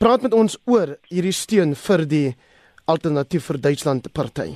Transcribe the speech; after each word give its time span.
Praat 0.00 0.22
met 0.24 0.32
ons 0.32 0.54
oor 0.64 0.94
hierdie 1.12 1.34
steun 1.36 1.74
vir 1.76 2.02
die 2.08 2.28
Alternatief 2.88 3.50
vir 3.50 3.58
Duitsland 3.66 4.06
party. 4.16 4.54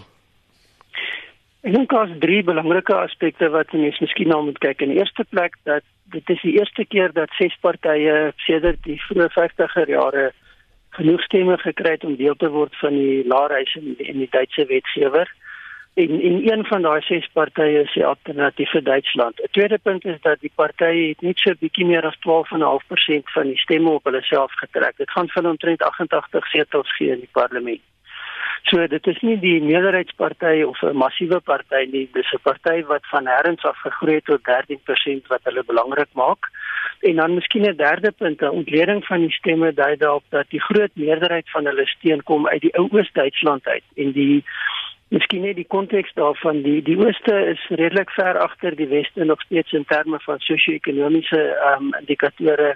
Ek 1.61 1.75
dink 1.75 1.91
daar's 1.93 2.15
drie 2.23 2.39
belangrike 2.49 2.95
aspekte 2.97 3.51
wat 3.53 3.75
mense 3.77 4.01
miskien 4.01 4.33
na 4.33 4.39
moet 4.41 4.57
kyk. 4.65 4.81
In 4.81 4.95
die 4.95 5.03
eerste 5.03 5.27
plek 5.29 5.59
dat 5.69 5.85
dit 6.15 6.33
is 6.33 6.41
die 6.47 6.55
eerste 6.57 6.87
keer 6.89 7.13
dat 7.13 7.37
ses 7.37 7.53
partye 7.61 8.33
sedert 8.47 8.81
die 8.89 8.97
vroeë 9.05 9.29
50er 9.37 9.93
jare 9.93 10.25
genoeg 10.97 11.21
stemme 11.29 11.59
gekry 11.61 11.93
het 11.99 12.09
om 12.09 12.17
deel 12.17 12.41
te 12.41 12.49
word 12.49 12.73
van 12.81 12.97
die 12.97 13.21
laarhuis 13.29 13.77
in, 13.83 13.93
in 14.01 14.25
die 14.25 14.31
Duitse 14.33 14.65
wetgewer. 14.73 15.29
En 15.95 16.21
en 16.21 16.53
een 16.53 16.65
van 16.67 16.83
daai 16.83 17.01
ses 17.01 17.29
partye 17.33 17.83
is 17.83 17.93
die 17.93 18.07
Alternatief 18.07 18.71
vir 18.71 18.83
Duitsland. 18.83 19.41
'n 19.41 19.51
Tweede 19.51 19.79
punt 19.79 20.05
is 20.05 20.21
dat 20.21 20.41
die 20.41 20.51
partye 20.55 21.09
het 21.09 21.21
net 21.21 21.39
so 21.39 21.53
bietjie 21.59 21.87
meer 21.87 22.07
as 22.07 22.19
12.5% 22.27 23.31
van 23.37 23.47
die 23.47 23.59
stemme 23.59 23.91
op 23.91 24.05
hulle 24.05 24.23
self 24.23 24.53
getrek. 24.53 24.97
Dit 24.97 25.11
gaan 25.11 25.29
van 25.29 25.47
omtrent 25.47 25.83
88 25.83 26.47
setels 26.47 26.97
gee 26.97 27.11
in 27.11 27.19
die 27.19 27.33
parlement. 27.33 27.81
So 28.63 28.87
dit 28.87 29.07
is 29.07 29.21
nie 29.21 29.39
die 29.39 29.63
meerderheidsparty 29.63 30.63
of 30.63 30.83
'n 30.83 30.97
massiewe 30.97 31.41
party 31.41 31.87
nie, 31.93 32.09
dis 32.13 32.33
'n 32.33 32.43
party 32.43 32.83
wat 32.85 33.07
van 33.07 33.27
herrens 33.27 33.63
af 33.63 33.79
gegroei 33.79 34.15
het 34.15 34.25
tot 34.25 34.45
13% 34.45 35.27
wat 35.27 35.41
hulle 35.43 35.65
belangrik 35.65 36.13
maak. 36.13 36.51
En 37.01 37.17
dan 37.17 37.35
miskien 37.35 37.67
'n 37.69 37.77
derde 37.77 38.11
punt, 38.11 38.41
'n 38.41 38.57
ontleding 38.61 39.07
van 39.07 39.21
die 39.21 39.33
stemme 39.33 39.75
dui 39.75 39.97
daarop 39.97 40.25
dat 40.29 40.47
die 40.49 40.61
groot 40.61 40.91
meerderheid 40.95 41.51
van 41.51 41.65
hulle 41.65 41.87
steun 41.87 42.23
kom 42.23 42.49
uit 42.49 42.61
die 42.61 42.75
ou 42.79 42.89
Oos-Duitsland 42.91 43.67
uit 43.67 43.85
en 43.95 44.13
die 44.13 44.45
Miskien 45.15 45.45
net 45.47 45.55
die 45.61 45.69
konteks 45.71 46.11
daarvan 46.19 46.65
die 46.65 46.81
die 46.83 46.97
ooste 46.99 47.35
is 47.53 47.61
redelik 47.71 48.11
ver 48.17 48.39
agter 48.43 48.75
die 48.75 48.89
weste 48.91 49.25
nog 49.25 49.43
steeds 49.47 49.73
in 49.79 49.85
terme 49.87 50.19
van 50.25 50.41
sosio-ekonomiese 50.43 51.43
ehm 51.53 51.85
um, 51.85 51.93
indikatore. 52.01 52.75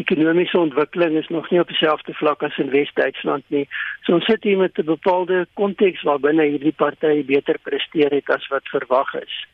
Ekonomiese 0.00 0.58
ontwikkeling 0.58 1.18
is 1.20 1.28
nog 1.28 1.50
nie 1.50 1.60
op 1.60 1.68
dieselfde 1.68 2.14
vlak 2.14 2.42
as 2.42 2.56
in 2.58 2.72
Wes-Duitsland 2.72 3.44
nie. 3.48 3.66
So 4.02 4.16
ons 4.16 4.24
sit 4.24 4.42
hier 4.42 4.58
met 4.58 4.78
'n 4.78 4.88
bepaalde 4.88 5.46
konteks 5.60 6.02
waarbinne 6.02 6.48
hierdie 6.48 6.72
partye 6.72 7.24
beter 7.24 7.58
presteer 7.62 8.10
het 8.10 8.30
as 8.30 8.48
wat 8.48 8.74
verwag 8.76 9.14
is. 9.14 9.46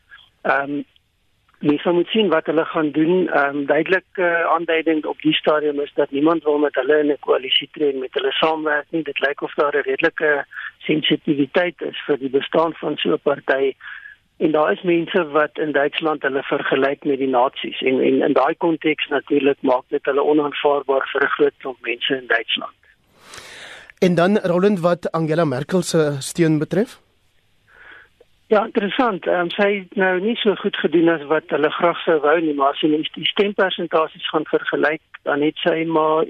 Ehm 0.42 0.70
um, 0.70 0.84
Mens 1.60 1.82
moet 1.84 2.08
sien 2.08 2.28
wat 2.28 2.46
hulle 2.46 2.64
gaan 2.64 2.90
doen. 2.90 3.28
Ehm 3.28 3.56
um, 3.56 3.66
duidelik 3.66 4.04
uh, 4.14 4.44
aanduiding 4.54 5.04
op 5.04 5.20
die 5.20 5.34
stadium 5.34 5.80
is 5.80 5.92
dat 5.94 6.10
niemand 6.10 6.42
wil 6.42 6.58
met 6.58 6.74
hulle 6.74 6.98
in 6.98 7.10
'n 7.12 7.18
koalisie 7.20 7.68
tree 7.72 7.92
met 7.94 8.14
hulle 8.14 8.32
saamwerk 8.32 8.86
nie. 8.90 9.02
Dit 9.02 9.18
lyk 9.18 9.42
of 9.42 9.54
daar 9.54 9.76
'n 9.76 9.88
redelike 9.90 10.44
sensitiwiteit 10.78 11.82
is 11.82 11.98
vir 12.06 12.18
die 12.18 12.30
bestaan 12.30 12.72
van 12.74 12.96
so 12.96 13.12
'n 13.12 13.20
party. 13.22 13.74
En 14.36 14.50
daar 14.50 14.72
is 14.72 14.82
mense 14.82 15.28
wat 15.28 15.58
in 15.58 15.72
Duitsland 15.72 16.22
hulle 16.22 16.42
vergelyk 16.42 17.04
met 17.04 17.18
die 17.18 17.28
nasies 17.28 17.80
en 17.80 18.00
en 18.00 18.22
in 18.22 18.32
daai 18.32 18.54
konteks 18.54 19.08
natuurlik 19.08 19.58
maak 19.60 19.84
dit 19.88 20.04
hulle 20.04 20.22
onaanvaarbaar 20.22 21.08
vir 21.12 21.22
'n 21.22 21.34
groot 21.36 21.56
klomp 21.58 21.80
mense 21.80 22.16
in 22.16 22.26
Duitsland. 22.26 22.78
En 23.98 24.14
dan 24.14 24.38
Roland 24.38 24.80
wat 24.80 25.12
Angela 25.12 25.44
Merkel 25.44 25.82
se 25.82 26.16
steun 26.18 26.58
betref? 26.58 27.09
Ja, 28.50 28.64
interessant. 28.64 29.26
Ehm 29.26 29.40
um, 29.40 29.50
sy 29.54 29.66
het 29.76 29.92
nou 29.94 30.14
nie 30.20 30.34
so 30.36 30.56
goed 30.58 30.76
gedoen 30.82 31.08
as 31.12 31.22
wat 31.30 31.52
hulle 31.54 31.68
graag 31.70 32.00
sou 32.02 32.16
wou 32.24 32.34
nie, 32.42 32.54
maar 32.58 32.72
as 32.74 32.80
jy 32.82 32.88
net 32.90 33.10
die 33.14 33.28
stempersentasies 33.30 34.26
gaan 34.32 34.46
vergelyk, 34.50 35.20
dan 35.28 35.44
het 35.46 35.62
sy 35.62 35.84
maar 35.86 36.26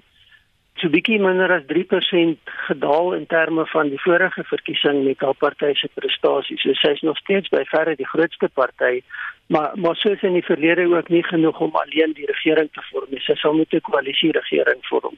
so 0.82 0.92
bietjie 0.92 1.16
minder 1.22 1.54
as 1.54 1.64
3% 1.70 2.52
gedaal 2.66 3.14
in 3.16 3.24
terme 3.32 3.64
van 3.72 3.88
die 3.88 4.02
vorige 4.04 4.44
verkiesing 4.50 5.00
met 5.06 5.24
haar 5.24 5.40
party 5.46 5.72
se 5.80 5.88
prestasies. 5.96 6.60
So 6.60 6.76
sy 6.82 6.92
is 6.98 7.02
nog 7.08 7.16
steeds 7.24 7.48
by 7.56 7.64
verre 7.72 7.96
die 7.96 8.10
grootste 8.12 8.52
party, 8.60 9.00
maar 9.48 9.72
maar 9.80 9.96
soos 9.96 10.28
in 10.28 10.36
die 10.36 10.44
verlede 10.50 10.90
ook 10.92 11.08
nie 11.08 11.24
genoeg 11.32 11.64
om 11.68 11.82
alleen 11.86 12.12
die 12.20 12.28
regering 12.34 12.68
te 12.76 12.84
vorm 12.90 13.08
nie. 13.16 13.24
Sy 13.24 13.40
sal 13.40 13.56
moet 13.56 13.72
'n 13.72 13.86
koalisie 13.88 14.36
regering 14.36 14.84
vorm. 14.92 15.16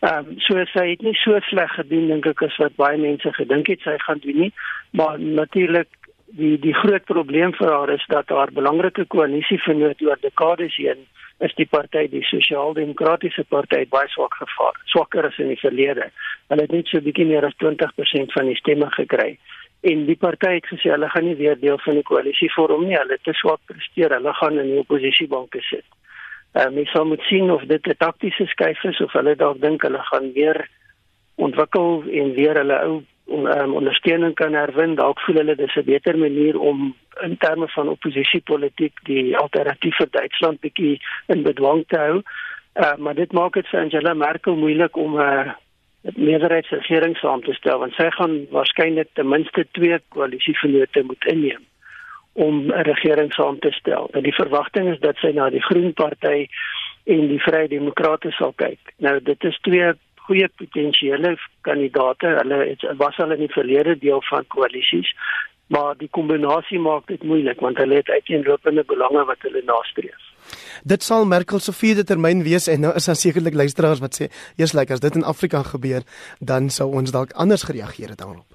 Ehm 0.00 0.24
um, 0.24 0.40
so 0.40 0.64
sy 0.72 0.88
het 0.96 1.02
nie 1.04 1.16
so 1.20 1.36
sleg 1.52 1.72
gedoen 1.76 2.08
dink 2.08 2.26
ek 2.26 2.42
as 2.48 2.56
wat 2.56 2.80
baie 2.80 2.96
mense 2.98 3.32
gedink 3.32 3.66
het 3.68 3.80
sy 3.84 3.98
gaan 4.08 4.24
doen 4.24 4.38
nie, 4.48 4.52
maar 4.96 5.20
natuurlik 5.20 5.99
die 6.38 6.58
die 6.58 6.74
groot 6.74 7.04
probleem 7.04 7.52
vir 7.58 7.72
haar 7.72 7.90
is 7.90 8.04
dat 8.08 8.28
haar 8.28 8.52
belangrike 8.52 9.04
koalisie 9.14 9.58
vernoot 9.64 10.02
oor 10.02 10.18
dekades 10.20 10.76
heen 10.76 11.06
is 11.46 11.54
die 11.56 11.66
party 11.66 12.06
die 12.12 12.22
sosiaal-demokratiese 12.28 13.44
party 13.48 13.86
baie 13.94 14.08
swak 14.12 14.36
gevaar 14.38 14.76
swakker 14.92 15.26
as 15.26 15.38
in 15.38 15.48
die 15.48 15.60
verlede. 15.60 16.10
Hulle 16.52 16.66
het 16.66 16.74
net 16.74 16.90
so 16.90 17.00
bietjie 17.00 17.26
meer 17.26 17.46
as 17.48 17.56
20% 17.62 18.34
van 18.36 18.50
die 18.50 18.58
stemme 18.58 18.90
gekry. 18.96 19.30
En 19.80 20.04
die 20.04 20.18
party 20.20 20.58
het 20.58 20.68
gesê 20.68 20.92
hulle 20.92 21.08
gaan 21.08 21.24
nie 21.24 21.38
weer 21.38 21.56
deel 21.60 21.78
van 21.80 21.96
die 21.96 22.04
koalisie 22.04 22.50
vorm 22.52 22.84
nie. 22.84 22.98
Hulle 22.98 23.16
het 23.16 23.24
te 23.24 23.32
swak 23.38 23.62
presteer. 23.70 24.12
Hulle 24.18 24.34
gaan 24.36 24.60
in 24.60 24.74
die 24.74 24.82
oppositiebanke 24.82 25.64
sit. 25.70 25.86
Uh, 26.52 26.66
mens 26.74 26.90
sal 26.92 27.06
moet 27.06 27.22
sien 27.30 27.50
of 27.50 27.64
dit 27.70 27.86
'n 27.86 27.96
taktiese 27.96 28.46
skuif 28.46 28.84
is 28.84 29.00
of 29.00 29.12
hulle 29.12 29.36
dalk 29.36 29.60
dink 29.60 29.82
hulle 29.82 30.02
gaan 30.10 30.32
weer 30.32 30.68
ontwikkel 31.36 32.02
en 32.10 32.32
weer 32.34 32.54
hulle 32.58 32.78
ou 32.84 33.02
um, 33.30 33.74
ondersteuning 33.74 34.34
kan 34.34 34.54
herwin, 34.54 34.94
dalk 34.94 35.20
voel 35.20 35.36
hulle 35.42 35.54
dis 35.56 35.76
'n 35.76 35.84
beter 35.84 36.18
manier 36.18 36.58
om 36.58 36.94
in 37.22 37.36
terme 37.36 37.68
van 37.68 37.88
oppositiepolitiek 37.88 38.92
die 39.04 39.36
alternatief 39.36 39.96
vir 39.96 40.10
Duitsland 40.10 40.60
bietjie 40.60 41.00
in 41.26 41.42
bedwang 41.42 41.84
te 41.86 41.98
hou. 41.98 42.22
Uh, 42.74 42.96
maar 42.96 43.14
dit 43.14 43.32
maak 43.32 43.52
dit 43.52 43.66
vir 43.66 43.80
Angela 43.80 44.14
Merkel 44.14 44.56
moeilik 44.56 44.96
om 44.96 45.14
'n 45.14 45.20
uh, 45.20 45.52
meerderheidsregering 46.14 47.16
saam 47.16 47.42
te 47.42 47.52
stel 47.52 47.78
want 47.78 47.92
sy 47.92 48.10
gaan 48.10 48.46
waarskynlik 48.50 49.08
ten 49.12 49.28
minste 49.28 49.66
twee 49.76 49.98
koalisievennote 50.08 51.02
moet 51.02 51.24
inneem 51.24 51.66
om 52.32 52.66
'n 52.66 52.82
regering 52.82 53.32
saam 53.32 53.58
te 53.58 53.70
stel. 53.70 54.08
En 54.12 54.22
die 54.22 54.34
verwagting 54.34 54.88
is 54.88 55.00
dat 55.00 55.16
sy 55.16 55.30
na 55.34 55.50
die 55.50 55.62
Groen 55.62 55.92
Party 55.92 56.48
en 57.04 57.28
die 57.28 57.40
Vrye 57.42 57.68
Demokrate 57.68 58.30
sal 58.30 58.52
kyk. 58.56 58.78
Nou 58.96 59.20
dit 59.22 59.44
is 59.44 59.58
twee 59.60 59.92
goeie 60.30 60.48
potensiële 60.62 61.36
kandidate. 61.66 62.34
Hulle 62.38 62.58
het 62.70 62.86
was 63.02 63.18
al 63.18 63.34
in 63.36 63.44
die 63.46 63.54
verlede 63.54 63.96
deel 63.98 64.22
van 64.30 64.46
koalisies, 64.54 65.10
maar 65.74 65.96
die 65.98 66.10
kombinasie 66.18 66.78
maak 66.82 67.08
dit 67.10 67.22
moeilik 67.26 67.62
want 67.64 67.78
hulle 67.82 68.00
het 68.00 68.10
uiteenlopende 68.10 68.84
belange 68.86 69.24
wat 69.26 69.46
hulle 69.46 69.62
nastreef. 69.66 70.28
Dit 70.82 71.04
sal 71.06 71.26
Merkel 71.28 71.60
se 71.62 71.74
vierde 71.76 72.04
termyn 72.08 72.44
wees 72.46 72.68
en 72.72 72.86
nou 72.86 72.94
is 72.96 73.06
daar 73.10 73.18
sekerlik 73.18 73.58
luisteraars 73.62 74.00
wat 74.00 74.16
sê, 74.18 74.30
"Eers 74.56 74.72
lyk 74.72 74.88
like, 74.88 74.92
as 74.92 75.04
dit 75.06 75.14
in 75.14 75.28
Afrika 75.34 75.62
gebeur, 75.62 76.02
dan 76.40 76.70
sou 76.70 76.88
ons 76.94 77.12
dalk 77.12 77.32
anders 77.32 77.62
gereageer 77.62 78.08
het 78.08 78.18
daarop." 78.18 78.48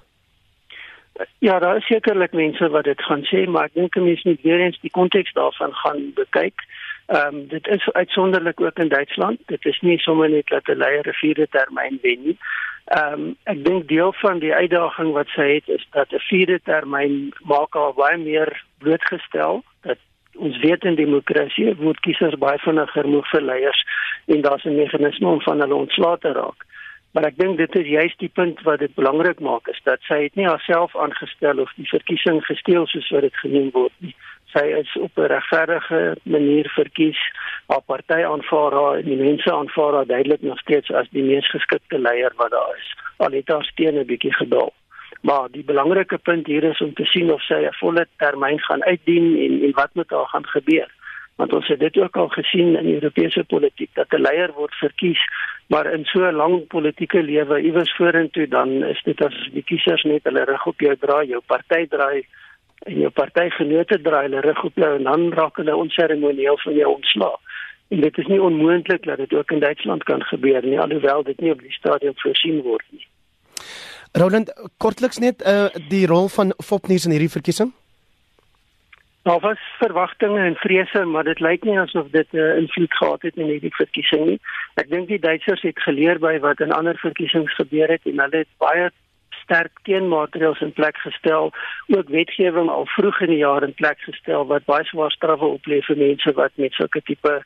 Ja, 1.38 1.58
daar 1.58 1.76
is 1.76 1.86
sekerlik 1.86 2.32
mense 2.32 2.68
wat 2.68 2.84
dit 2.84 3.02
gaan 3.02 3.24
sê, 3.24 3.46
maar 3.48 3.64
ek 3.64 3.74
dink 3.74 3.96
'n 3.96 4.04
mens 4.04 4.22
moet 4.24 4.42
weer 4.42 4.60
eens 4.60 4.80
die 4.80 4.90
konteks 4.90 5.32
daarvan 5.32 5.72
gaan 5.72 6.12
bekyk. 6.14 6.60
Ehm 7.06 7.34
um, 7.34 7.48
dit 7.48 7.66
is 7.66 7.92
uitsonderlik 7.92 8.60
ook 8.60 8.78
in 8.78 8.88
Duitsland. 8.88 9.38
Dit 9.46 9.64
is 9.64 9.80
nie 9.80 9.98
sommer 9.98 10.30
net 10.30 10.46
dat 10.46 10.66
'n 10.66 10.76
leier 10.76 11.08
'n 11.08 11.12
vierde 11.12 11.46
termyn 11.50 11.98
wen 12.02 12.22
nie. 12.22 12.38
Ehm 12.84 13.12
um, 13.12 13.36
ek 13.42 13.64
dink 13.64 13.88
deel 13.88 14.12
van 14.12 14.38
die 14.38 14.54
uitdaging 14.54 15.12
wat 15.12 15.28
sy 15.28 15.54
het 15.54 15.68
is 15.68 15.86
dat 15.90 16.12
'n 16.12 16.18
vierde 16.18 16.60
termyn 16.64 17.32
maak 17.44 17.74
haar 17.74 17.94
baie 17.94 18.16
meer 18.16 18.62
blootgestel 18.78 19.62
dat 19.80 19.98
ons 20.34 20.58
weet 20.58 20.84
in 20.84 20.94
demokrasie 20.94 21.74
word 21.74 22.00
kiesers 22.00 22.34
baie 22.34 22.58
vinniger 22.58 23.08
moeg 23.08 23.28
vir 23.28 23.42
leiers 23.42 23.86
en 24.26 24.40
daar's 24.40 24.64
'n 24.64 24.76
meganisme 24.76 25.28
om 25.28 25.40
van 25.40 25.60
hulle 25.60 25.74
ontslae 25.74 26.18
te 26.18 26.32
raak. 26.32 26.64
Maar 27.10 27.24
ek 27.24 27.36
dink 27.36 27.56
dit 27.56 27.76
is 27.76 27.86
juist 27.86 28.18
die 28.18 28.34
punt 28.34 28.62
wat 28.62 28.78
dit 28.78 28.94
belangrik 28.94 29.40
maak 29.40 29.68
is 29.68 29.80
dat 29.84 30.00
sy 30.00 30.22
het 30.22 30.34
nie 30.34 30.46
haarself 30.46 30.96
aangestel 30.96 31.58
of 31.58 31.72
die 31.76 31.88
verkiesing 31.88 32.44
gesteel 32.44 32.86
soos 32.86 33.08
wat 33.08 33.20
dit 33.20 33.36
genoem 33.36 33.70
word 33.70 33.92
nie 33.98 34.14
sy 34.56 34.66
is 34.80 34.96
op 34.96 35.12
'n 35.16 35.28
regverdige 35.34 36.16
manier 36.22 36.68
verkies. 36.68 37.20
Haar 37.66 37.84
party 37.86 38.20
aanvaar 38.24 38.72
haar 38.72 38.96
en 38.96 39.04
die 39.04 39.22
mense 39.28 39.52
aanvaar 39.52 39.92
haar 39.94 40.06
duidelik 40.06 40.42
nog 40.42 40.58
steeds 40.58 40.90
as 40.90 41.08
die 41.10 41.22
mees 41.22 41.50
geskikte 41.50 41.98
leier 41.98 42.32
wat 42.36 42.50
daar 42.50 42.74
is. 42.76 42.88
Al 43.16 43.30
het 43.30 43.48
haar 43.48 43.64
steun 43.64 43.98
'n 43.98 44.06
bietjie 44.06 44.34
gedaal. 44.34 44.72
Maar 45.20 45.48
die 45.50 45.64
belangrike 45.64 46.18
punt 46.18 46.46
hier 46.46 46.64
is 46.64 46.80
om 46.80 46.94
te 46.94 47.04
sien 47.04 47.32
of 47.32 47.42
sy 47.42 47.60
'n 47.66 47.78
volle 47.80 48.06
termyn 48.16 48.60
gaan 48.60 48.84
uitdien 48.84 49.26
en 49.44 49.62
en 49.64 49.72
wat 49.72 49.94
met 49.94 50.10
haar 50.10 50.26
gaan 50.26 50.46
gebeur. 50.46 50.90
Want 51.36 51.52
ons 51.52 51.66
het 51.68 51.80
dit 51.80 51.98
ook 51.98 52.16
al 52.16 52.28
gesien 52.28 52.76
in 52.76 52.94
Europese 52.94 53.44
politiek 53.44 53.90
dat 53.94 54.12
'n 54.12 54.20
leier 54.20 54.52
word 54.52 54.74
verkies, 54.74 55.20
maar 55.66 55.86
in 55.92 56.04
so 56.04 56.18
'n 56.20 56.34
lang 56.34 56.66
politieke 56.66 57.22
lewe 57.22 57.60
iewers 57.60 57.96
vorentoe 57.96 58.48
dan 58.48 58.84
is 58.84 59.02
dit 59.02 59.20
as 59.24 59.48
die 59.52 59.62
kiesers 59.62 60.02
net 60.02 60.24
hulle 60.24 60.44
rug 60.44 60.66
op 60.66 60.80
jou 60.80 60.96
draai, 60.96 61.26
jou 61.26 61.42
party 61.46 61.86
draai 61.86 62.26
en 62.86 62.98
jou 63.02 63.10
partygenote 63.10 63.98
draai 64.02 64.22
hulle 64.28 64.40
rug 64.40 64.64
op 64.64 64.78
jou 64.82 64.92
en 64.96 65.08
dan 65.08 65.32
raak 65.34 65.58
hulle 65.60 65.76
onseremonieel 65.76 66.58
van 66.64 66.74
jou 66.74 66.94
ontslaa. 66.94 67.38
En 67.88 68.00
dit 68.00 68.18
is 68.18 68.26
nie 68.26 68.42
onmoontlik 68.42 69.04
dat 69.06 69.18
dit 69.22 69.34
ook 69.34 69.50
in 69.50 69.60
Duitsland 69.60 70.04
kan 70.04 70.22
gebeur 70.22 70.62
nie, 70.66 70.80
alhoewel 70.80 71.22
dit 71.22 71.40
nie 71.40 71.52
op 71.52 71.60
die 71.62 71.72
stadium 71.72 72.14
voorsien 72.16 72.62
word 72.62 72.84
nie. 72.90 73.06
Roland, 74.12 74.52
kortliks 74.76 75.18
net 75.18 75.42
uh 75.46 75.66
die 75.88 76.06
rol 76.06 76.28
van 76.28 76.54
Fopnies 76.64 77.04
in 77.04 77.14
hierdie 77.14 77.30
verkiesing? 77.30 77.72
Nou, 79.26 79.40
was 79.42 79.58
verwagtinge 79.78 80.40
en 80.40 80.54
vrese, 80.54 81.04
maar 81.04 81.24
dit 81.26 81.40
lyk 81.42 81.64
nie 81.66 81.78
asof 81.78 82.06
dit 82.10 82.28
'n 82.32 82.38
uh, 82.38 82.56
invloed 82.56 82.94
gehad 82.94 83.22
het 83.22 83.36
in 83.36 83.50
hierdie 83.50 83.74
verkiesing 83.74 84.26
nie. 84.26 84.40
Ek 84.74 84.90
dink 84.90 85.08
die 85.08 85.18
Duitsers 85.18 85.62
het 85.62 85.78
geleer 85.82 86.18
by 86.18 86.38
wat 86.38 86.60
in 86.60 86.72
ander 86.72 86.98
verkiesings 86.98 87.54
gebeur 87.54 87.88
het 87.88 88.06
en 88.06 88.20
hulle 88.20 88.38
het 88.44 88.52
baie 88.58 88.90
sterk 89.46 89.78
teenmaatreëls 89.86 90.60
in 90.66 90.74
plek 90.74 90.98
gestel, 91.06 91.52
ook 91.94 92.08
wetgewing 92.10 92.68
al 92.70 92.86
vroeg 92.96 93.20
in 93.26 93.32
die 93.34 93.42
jaar 93.44 93.62
in 93.62 93.74
plek 93.74 94.02
gestel 94.02 94.46
wat 94.50 94.66
baie 94.66 94.84
swaar 94.90 95.14
straffe 95.14 95.46
oplê 95.46 95.80
vir 95.86 96.02
mense 96.02 96.34
wat 96.38 96.52
met 96.62 96.74
sulke 96.74 97.02
tipe 97.06 97.38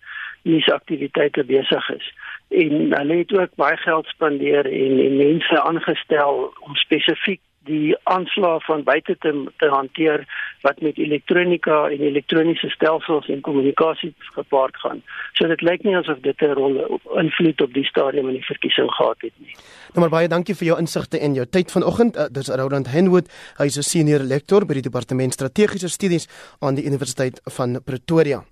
nuusaktiwiteite 0.48 1.44
besig 1.44 1.90
is. 1.96 2.12
en 2.50 2.72
hulle 2.98 3.16
het 3.16 3.32
ook 3.38 3.52
baie 3.54 3.76
geld 3.76 4.06
spandeer 4.10 4.66
en, 4.66 4.96
en 5.06 5.16
mense 5.16 5.60
aangestel 5.62 6.52
om 6.66 6.74
spesifiek 6.74 7.40
die 7.68 7.96
aanslag 8.02 8.64
van 8.64 8.82
buite 8.82 9.16
te 9.18 9.32
te 9.56 9.68
hanteer 9.68 10.24
wat 10.62 10.80
met 10.80 10.98
elektronika 10.98 11.88
en 11.88 12.00
elektroniese 12.00 12.68
stelsels 12.68 13.28
en 13.28 13.40
kommunikasie 13.40 14.14
gepaard 14.34 14.76
gaan. 14.76 15.02
So 15.32 15.48
dit 15.48 15.62
lyk 15.62 15.84
nie 15.84 15.96
asof 15.96 16.20
dit 16.20 16.42
'n 16.42 16.54
rol 16.56 17.00
invloed 17.22 17.60
op 17.60 17.72
die 17.72 17.84
stadium 17.84 18.28
in 18.28 18.34
die 18.34 18.44
verkiesing 18.44 18.90
gehad 18.90 19.20
het 19.20 19.32
nie. 19.36 19.54
Nou 19.94 20.00
maar 20.00 20.16
baie 20.18 20.28
dankie 20.28 20.54
vir 20.54 20.66
jou 20.66 20.78
insigte 20.78 21.18
en 21.18 21.34
jou 21.34 21.46
tyd 21.46 21.70
vanoggend. 21.70 22.16
Uh, 22.16 22.24
dis 22.30 22.48
Roland 22.48 22.86
Henwood, 22.86 23.28
hy 23.58 23.64
is 23.64 23.76
'n 23.76 23.82
senior 23.82 24.20
lektor 24.20 24.66
by 24.66 24.74
die 24.74 24.88
departement 24.88 25.32
strategiese 25.32 25.88
studies 25.88 26.28
aan 26.60 26.74
die 26.74 26.84
Universiteit 26.84 27.40
van 27.44 27.82
Pretoria. 27.84 28.44